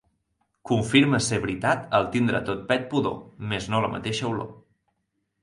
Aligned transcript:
Confirma 0.69 1.19
ser 1.25 1.37
veritat 1.43 1.83
el 1.99 2.07
tindre 2.15 2.41
tot 2.49 2.65
pet 2.73 2.89
pudor, 2.95 3.21
mes 3.53 3.69
no 3.75 3.83
la 3.87 3.93
mateixa 3.99 4.27
olor. 4.33 4.51